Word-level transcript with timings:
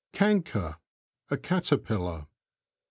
Canker.— 0.13 0.77
A 1.29 1.37
caterpillar. 1.37 2.25